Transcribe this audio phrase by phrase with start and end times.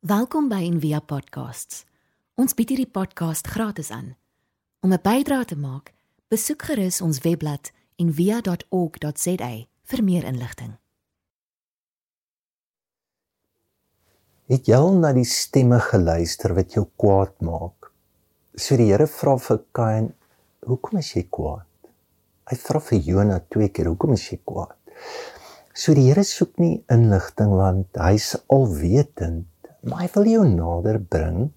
[0.00, 1.82] Welkom by Envia Podcasts.
[2.40, 4.14] Ons bied hierdie podcast gratis aan.
[4.80, 5.92] Om 'n bydrae te maak,
[6.32, 7.68] besoek gerus ons webblad
[8.00, 9.50] en via.org.za
[9.84, 10.78] vir meer inligting.
[14.48, 17.92] Het jy al na die stemme geluister wat jou kwaad maak?
[18.56, 20.14] So die Here vra vir Kain,
[20.64, 21.68] "Hoekom is jy kwaad?"
[22.48, 24.76] Hy vra vir Jona twee keer, "Hoekom is jy kwaad?"
[25.74, 29.49] So die Here soek nie inligting want hy's alwetend,
[29.86, 31.50] maar hy wil jou nader bring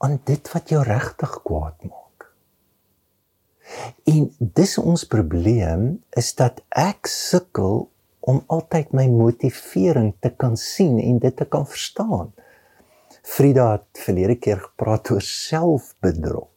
[0.00, 2.28] aan dit wat jou regtig kwaad maak.
[4.08, 7.84] En dis ons probleem is dat ek sukkel
[8.20, 12.32] om altyd my motivering te kan sien en dit te kan verstaan.
[13.20, 16.48] Frida het verlede keer gepraat oor selfbedrog.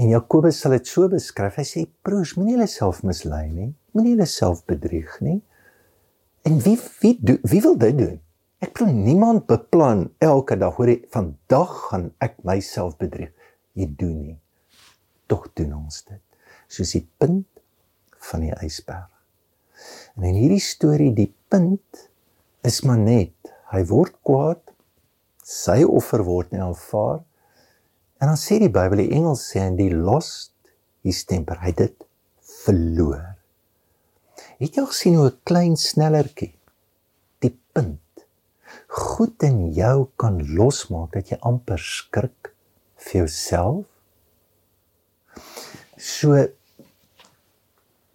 [0.00, 1.60] En Jakobus sal dit so beskryf.
[1.60, 3.74] Hy sê: "Broers, moenie jouself mislei nie.
[3.92, 5.42] Moenie jouself bedrieg nie."
[6.42, 8.20] En wie wie do, wie wil dit doen?
[8.62, 13.32] Ek glo niemand beplan elke dag hoor jy vandag gaan ek myself bedrieg.
[13.74, 14.36] Jy doen nie.
[15.26, 16.20] Tog doen ons dit
[16.72, 17.48] soos die punt
[18.30, 19.10] van die ysberg.
[20.14, 22.04] En in hierdie storie die punt
[22.64, 24.62] is maar net hy word kwaad,
[25.42, 27.20] sy offer word nie aanvaar.
[28.22, 30.54] En dan sê die Bybel, die Engels sê en die lost
[31.02, 32.06] his temper, hy dit
[32.62, 33.32] verloor.
[34.62, 36.54] Het jy gesien hoe 'n klein snellertjie
[37.42, 38.01] die punt
[38.92, 42.52] goed in jou kan losmaak dat jy amper skrik
[42.96, 43.86] vir jouself?
[45.96, 46.36] So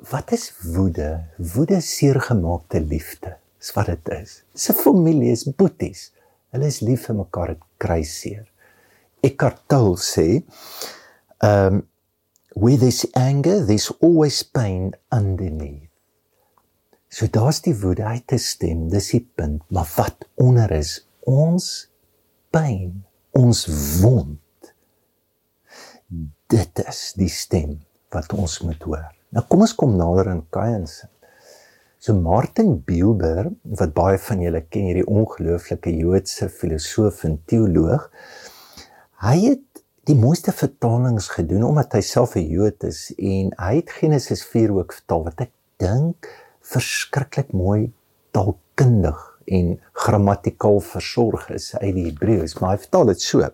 [0.09, 1.25] Wat is woede?
[1.37, 3.37] Woede is seergemaakte liefde.
[3.59, 4.43] Dis wat dit is.
[4.53, 6.11] Dis 'n familie, is boeties.
[6.51, 8.45] Hulle is lief vir mekaar, dit kry seer.
[9.21, 10.43] Eckhart Tolle sê,
[11.43, 11.87] um
[12.55, 15.86] with this anger there's always pain underneath.
[17.07, 21.87] So daar's die woede uit te stem, dis die punt, maar wat onder is ons
[22.51, 23.63] pyn, ons
[24.01, 24.71] wond.
[26.51, 27.77] Dit is die stem
[28.15, 29.05] wat ons moet hoor.
[29.35, 31.07] Nou kom ons kom nader in Kain se.
[31.99, 33.49] So Martin Buber
[33.79, 38.05] wat baie van julle ken hierdie ongelooflike Joodse filosoof en teoloog.
[39.23, 43.95] Hy het die mooiste vertalings gedoen omdat hy self 'n Jood is en hy het
[43.99, 46.29] Genesis 4 ook vertaal wat ek dink
[46.73, 47.91] verskriklik mooi
[48.35, 53.47] taalkundig en grammatikaal versorg is uit die Hebreëus, maar hy vertaal dit so.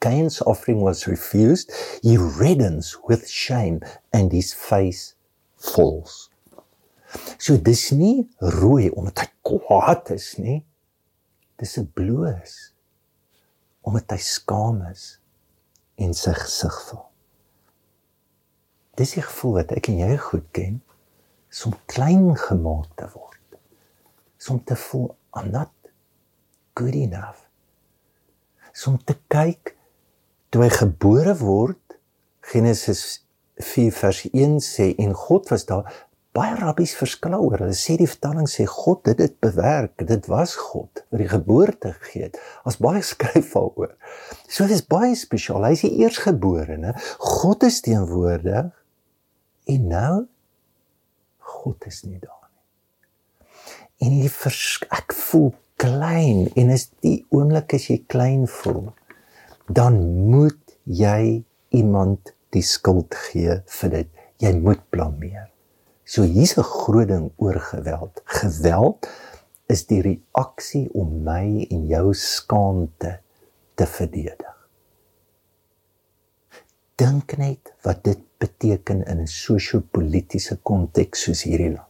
[0.00, 1.72] Cain's offering was refused,
[2.02, 3.80] he reddens with shame
[4.12, 5.14] and his face
[5.56, 6.30] falls.
[7.38, 8.28] So dis nie
[8.60, 10.60] rooi omdat hy kwaad is nie.
[11.60, 12.72] Dis 'n bloos
[13.82, 15.18] omdat hy skaam is
[15.96, 17.08] en sy gesig val.
[18.96, 20.80] Dis die gevoel wat ek en jy goed ken,
[21.66, 23.58] om klein gemaak te word.
[24.48, 25.72] Om te voel I'm not
[26.74, 27.42] good enough.
[28.86, 29.74] Om te kyk
[30.50, 31.98] toe hy gebore word
[32.50, 33.22] Genesis
[33.60, 35.90] 4 vers 1 sê en God was daar.
[36.34, 37.74] Baie rabbies verskil oor hulle.
[37.74, 39.98] Sê die vertaling sê God het dit bewerk.
[40.06, 42.38] Dit was God wat die geboorte gegee het.
[42.64, 43.96] As baie skryf daaroor.
[44.46, 45.66] So dit is baie spesiaal.
[45.66, 48.70] Hy is die eersgeborene God is teenwoordig.
[49.70, 50.14] En nou
[51.60, 54.32] God is nie daar nie en die
[55.00, 58.90] ek voel klein en is die oomblik as jy klein voel
[59.70, 60.00] dan
[60.32, 64.08] moet jy iemand die skuld gee vir dit.
[64.42, 65.48] Jy moet blameer.
[66.04, 68.22] So hier's 'n groot ding oor geweld.
[68.24, 69.06] Geweld
[69.68, 73.20] is die reaksie om my en jou skaamte
[73.74, 74.59] te verdedig.
[77.00, 81.88] Dink net wat dit beteken in 'n sosio-politiese konteks soos hierdie land.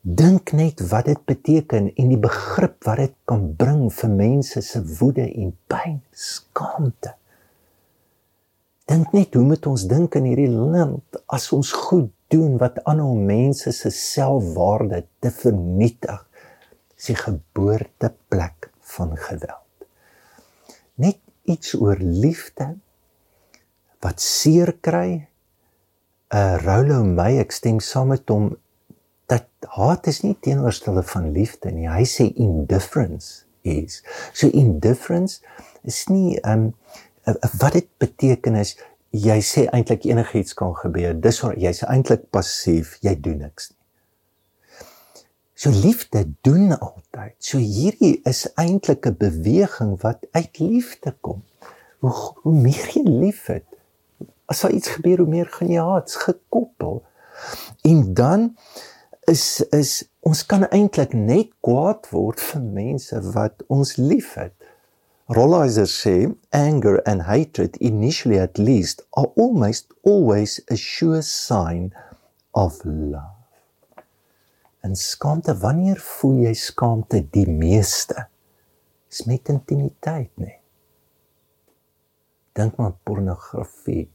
[0.00, 4.80] Dink net wat dit beteken en die begrip wat dit kan bring vir mense se
[4.98, 7.12] woede en pyn, skaamte.
[8.88, 13.14] Dink net hoe moet ons dink in hierdie land as ons goed doen wat aanhou
[13.16, 16.24] mense se selfwaarde te vernietig,
[16.96, 19.88] sy geboorteplek van geweld.
[20.94, 22.74] Net iets oor liefde
[24.04, 25.26] wat seer kry.
[26.34, 28.52] uh, Rollo my ek stem saam met hom
[29.30, 29.46] dat
[29.76, 31.86] haat is nie teenoorstelde van liefde nie.
[31.88, 34.02] Hy sê indifference is.
[34.32, 35.40] So indifference
[35.84, 36.72] is nie um,
[37.60, 38.74] wat dit beteken is
[39.14, 41.14] jy sê eintlik enigiets kan gebeur.
[41.14, 43.80] Dis jy's eintlik passief, jy doen niks nie.
[45.54, 47.36] So liefde doen altyd.
[47.38, 51.44] So hierdie is eintlik 'n beweging wat uit liefde kom.
[52.02, 52.12] Hoe
[52.42, 53.64] hoe meer jy liefhet,
[54.46, 57.02] as daar iets gebeur, hoe meer gaan jy haat, gekoppel.
[57.82, 58.56] En dan
[59.30, 64.54] is is ons kan eintlik net kwaad word vir mense wat ons liefhet.
[65.32, 66.16] Rollizer sê
[66.52, 71.92] anger and hatred initially at least are almost always a sure sign
[72.52, 73.32] of love.
[74.84, 78.26] En skaamte, wanneer voel jy skaamte die meeste?
[79.08, 80.58] Dis met intimiteit, nee.
[82.52, 84.10] Dink maar pornografie,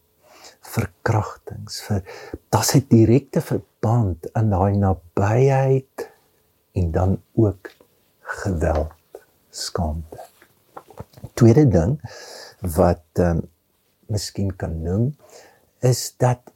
[0.76, 2.04] verkrachtings, vir
[2.50, 6.10] daar's 'n direkte verband in daai nabyheid
[6.74, 7.72] en dan ook
[8.42, 10.20] geweld, skaamte.
[11.34, 12.00] Tweede ding
[12.62, 13.48] wat ehm um,
[14.10, 15.16] miskien kan noem
[15.86, 16.52] is dat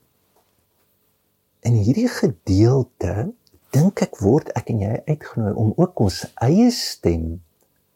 [1.61, 3.31] in hierdie gedeelte
[3.73, 7.27] dink ek word ek en jy uitgenooi om ook ons eie stem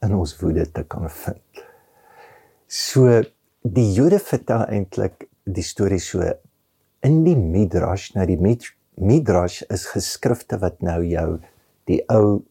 [0.05, 1.63] in ons woede te kan vind.
[2.67, 3.21] So
[3.61, 6.23] die Jode vertel eintlik die storie so
[7.05, 8.39] in die Midrash, nou die
[8.97, 11.37] Midrash is geskrifte wat nou jou
[11.87, 12.41] die ou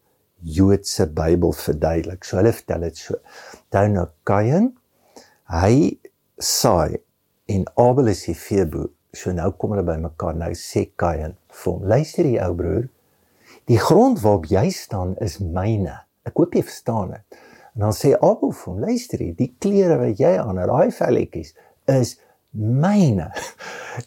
[0.47, 2.25] Joodse Bybel verduidelik.
[2.25, 3.19] So hulle vertel dit so.
[3.75, 4.71] Dan nou Kain,
[5.51, 5.97] hy
[6.39, 7.01] saai
[7.51, 8.91] en Abel is die veeboer.
[9.17, 10.37] So nou kom hulle by mekaar.
[10.39, 12.89] Nou sê Kain vir hom: "Luister hier ou broer,
[13.67, 16.03] die grond waarop jy staan is myne.
[16.27, 17.41] Ek hoop jy verstaan dit."
[17.75, 20.91] En dan sê Abel vir hom: "Luister hier, die klere wat jy aan het, daai
[20.93, 21.55] velletjies
[21.87, 22.17] is
[22.57, 23.31] myne."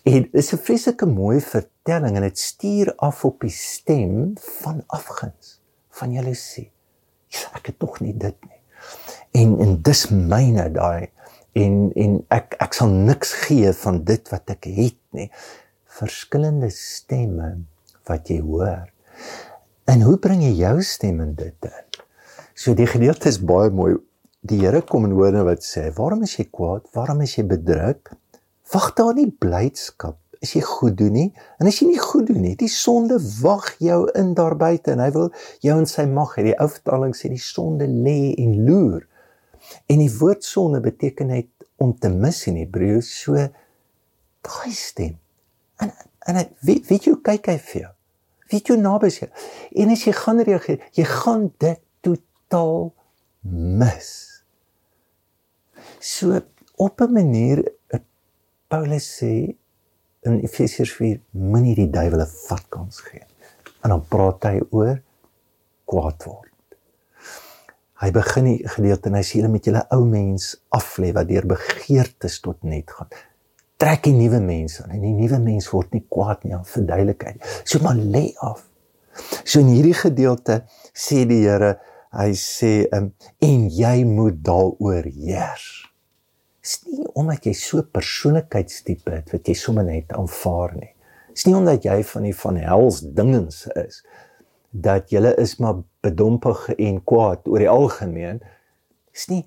[0.03, 4.83] En dit is 'n vreeslike mooi vertelling en dit stuur af op die stem van
[4.87, 6.71] afguns, van jaloesie.
[7.53, 8.61] Ek het tog nie dit nie.
[9.31, 11.09] En en dis myne daai
[11.57, 15.29] en en ek ek sal niks gee van dit wat ek het nie.
[15.99, 17.57] Verskillende stemme
[18.09, 18.89] wat jy hoor.
[19.89, 21.85] En hoe bring jy jou stem in dit in?
[22.53, 23.95] So die gedeelte is baie mooi.
[24.41, 26.87] Die Here kom in woorde wat sê: "Waarom is jy kwaad?
[26.93, 28.11] Waarom is jy bedruk?
[28.73, 31.29] Wag daar nie blydskap as jy goed doen nie.
[31.59, 35.03] En as jy nie goed doen nie, die sonde wag jou in daar buite en
[35.03, 35.29] hy wil
[35.65, 36.49] jou in sy mag hê.
[36.49, 39.05] Die ou vertaling sê die sonde lê en loer.
[39.91, 41.49] En die woord sonde beteken net
[41.79, 43.35] om te mis in Hebreë so
[44.45, 45.17] daai stem.
[45.83, 45.91] En
[46.29, 47.91] en weet, weet jy kyk hy vir jou?
[48.51, 49.29] Weet jy naby sy?
[49.81, 52.91] En as jy gaan reageer, jy gaan dit totaal
[53.79, 54.09] mis.
[55.99, 56.41] So
[56.77, 57.63] op 'n manier
[58.69, 59.33] Paulus sê
[60.29, 63.25] in Efesiërs 4 moenie die duiwel 'n vatkans gee.
[63.81, 65.01] En dan praat hy oor
[65.89, 66.53] kwaad word.
[68.03, 71.49] Hy begin die gedeelte en hy sê julle met julle ou mens aflê wat deur
[71.49, 73.09] begeertes tot net gaan.
[73.81, 77.41] Trek die nuwe mens aan en die nuwe mens word nie kwaad nie, verduidelikheid.
[77.63, 78.67] So maar lê af.
[79.43, 80.61] So in hierdie gedeelte
[80.93, 81.79] sê die Here
[82.13, 85.88] hy sê um, en jy moet daaroor heers.
[86.69, 90.91] Dis nie omdat jy so persoonlikheidstipe het wat jy sommer net aanvaar nie.
[91.33, 94.03] Dis nie omdat jy van die van hels dingens is
[94.69, 98.37] dat jy is maar bedompig en kwaad oor die algemeen.
[99.09, 99.41] Dis nie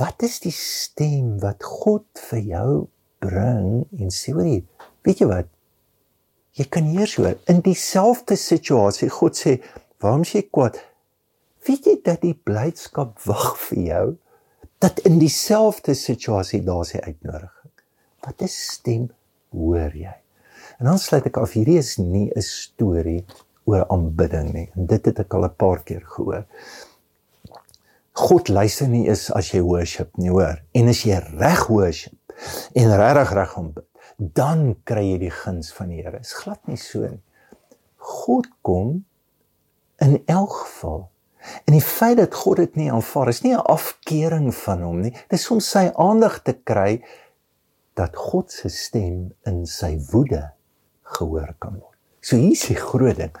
[0.00, 2.70] wat is die stem wat God vir jou
[3.20, 4.62] bring en sê hoor jy
[5.04, 5.52] weet jy wat
[6.56, 9.58] jy kan heers hoor in dieselfde situasie God sê
[10.00, 10.80] waarom sê jy kwaad
[11.68, 14.06] weet jy dat die blydskap wag vir jou
[14.80, 17.72] dat in dieselfde situasie daar sy uitnodiging.
[18.24, 19.10] Wat 'n stem
[19.52, 20.14] hoor jy?
[20.78, 23.24] En dan sluit ek af hierdie is nie 'n storie
[23.64, 24.70] oor aanbidding nie.
[24.74, 26.46] En dit het ek al 'n paar keer gehoor.
[28.12, 30.62] God luister nie is as jy worship nie hoor.
[30.72, 32.16] En as jy reg worship
[32.72, 36.20] en regtig reg aanbid dan kry jy die guns van die Here.
[36.20, 37.22] Is glad nie so nie.
[37.96, 39.04] God kom
[40.00, 41.08] in elk geval
[41.64, 45.10] En die feit dat God dit nie aanvaar is nie 'n afkering van hom nie.
[45.10, 47.04] Dit is om sy aandag te kry
[47.94, 50.52] dat God se stem in sy woede
[51.02, 51.98] gehoor kan word.
[52.20, 53.34] So hier is die groot ding.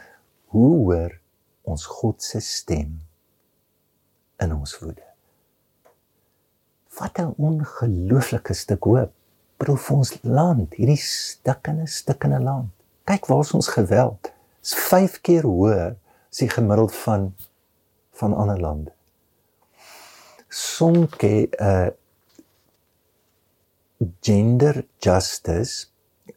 [0.46, 1.20] Hoe hoor
[1.62, 3.00] ons God se stem
[4.40, 5.04] in ons woede?
[6.98, 9.12] Wat 'n ongelooflike stuk hoop
[9.60, 12.70] vir ons land, hierdie stukkende stukkende land.
[13.04, 14.32] Kyk waar ons geweld.
[14.60, 15.96] Dis 5 keer hoër
[16.30, 17.34] as die gemiddeld van
[18.20, 18.92] van ander lande.
[20.48, 21.88] Sonke uh
[24.24, 25.88] gender justice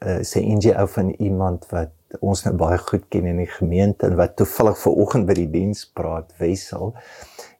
[0.04, 4.06] uh sê inge ou van iemand wat ons nou baie goed ken in die gemeente
[4.08, 6.94] en wat toevallig ver oggend by die diens praat Wessel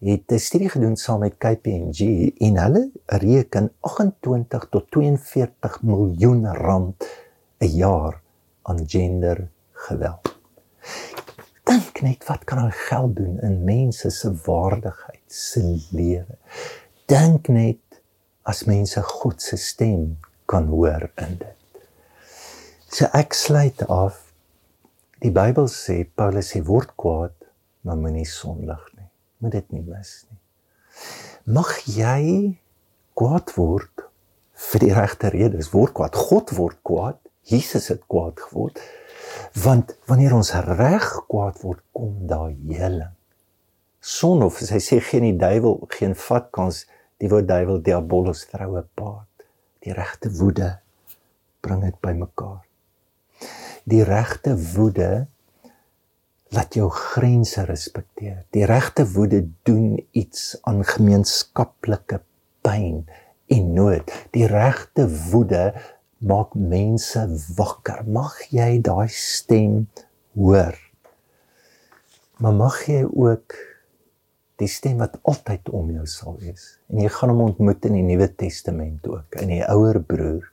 [0.04, 7.08] het 'n studie gedoen saam met KPMG en hulle reken 28 tot 42 miljoen rand
[7.60, 8.22] 'n jaar
[8.64, 9.50] aan gender
[11.78, 15.62] dink net wat kan hy geld doen in mense se waardigheid, se
[15.96, 16.38] lewe.
[17.10, 18.02] Dink net
[18.46, 21.82] as mense God se stem kan hoor in dit.
[22.94, 24.20] So ek sluit af
[25.24, 27.36] Die Bybel sê Paulus sê word kwaad,
[27.88, 29.08] maar moenie sondig nie.
[29.40, 30.40] Moet dit nie mis nie.
[31.56, 32.58] Mag jy
[33.16, 34.04] kwaad word
[34.66, 35.72] vir die regte redes.
[35.72, 36.20] Word kwaad.
[36.20, 37.22] God word kwaad.
[37.48, 38.84] Jesus het kwaad geword.
[39.64, 43.14] Want wanneer ons reg kwaad word, kom daar heling.
[44.04, 46.84] Son of hy sê geen die duiwel geen vat kans
[47.24, 49.46] die woord duiwel diabolos troue paart.
[49.84, 50.74] Die regte woede
[51.64, 52.64] bring dit bymekaar.
[53.88, 55.28] Die regte woede
[56.54, 58.44] laat jou grense respekteer.
[58.56, 62.22] Die regte woede doen iets aan gemeenskaplike
[62.64, 63.06] pyn
[63.52, 64.12] en nood.
[64.36, 65.74] Die regte woede
[66.24, 67.26] maak mense
[67.58, 68.04] wakker.
[68.08, 69.84] Mag jy daai stem
[70.38, 70.78] hoor.
[72.42, 73.56] Maar mag jy ook
[74.62, 76.78] die stem wat altyd om jou sal wees.
[76.90, 80.50] En jy gaan hom ontmoet in die Nuwe Testament ook, in die ouer broer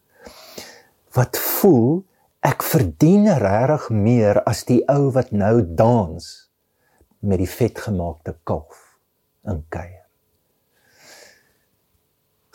[1.17, 2.03] wat voel
[2.47, 6.29] ek verdien regtig meer as die ou wat nou dans
[7.21, 8.85] met die vetgemaakte kalf
[9.51, 10.07] in kuier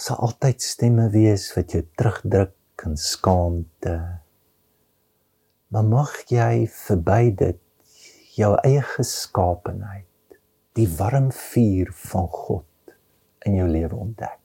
[0.05, 2.53] sal altyd stemme wees wat jou terugdruk
[2.83, 3.95] in skaamte.
[5.67, 7.61] Maar mag jy verby dit
[8.35, 10.39] jou eie geskaapenheid,
[10.75, 12.95] die warm vuur van God
[13.47, 14.41] in jou lewe ontdek.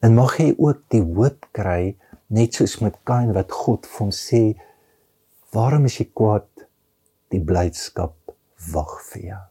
[0.00, 1.96] En mag jy ook die hoop kry
[2.32, 4.60] net soos met Kain wat God vir hom sê,
[5.52, 6.48] "Waarom is jy kwaad?
[7.30, 8.16] Die blydskap
[8.72, 9.44] wag vir jou."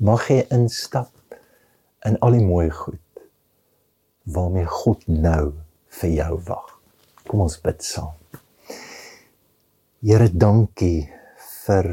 [0.00, 1.12] Mag jy instap
[2.04, 3.00] in al die mooi goed
[4.24, 5.52] waarmee God nou
[5.88, 6.75] vir jou wag.
[7.36, 8.14] Kom ons bid saam.
[10.00, 11.02] Here, dankie
[11.66, 11.90] vir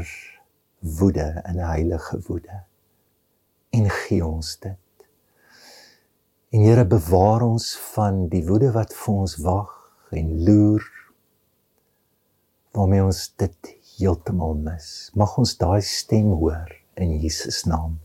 [0.80, 2.62] woede en heilige woede.
[3.76, 5.04] En gee ons dit.
[6.48, 9.74] En Here, bewaar ons van die woede wat vir ons wag
[10.16, 10.88] en loer
[12.72, 14.88] waarmee ons dit heeltemal mis.
[15.12, 18.00] Mag ons daai stem hoor in Jesus naam.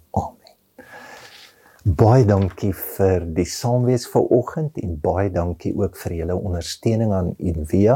[1.90, 7.96] Baie dankie vir die saamwees vanoggend en baie dankie ook vir julle ondersteuning aan Envia.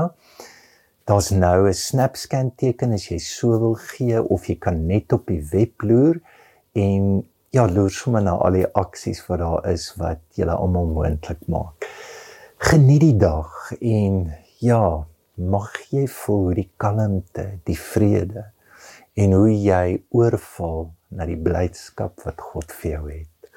[1.05, 5.27] Daar's nou 'n SnapScan teken as jy so wil gee of jy kan net op
[5.27, 6.17] die web loer
[6.73, 11.45] en ja, loer sommer na al die aksies wat daar is wat julle almal moontlik
[11.47, 11.85] maak.
[12.57, 18.47] Geniet die dag en ja, mag jy voel die kalmte, die vrede
[19.13, 23.32] en hoe jy oorval na die blydskap wat God vir jou het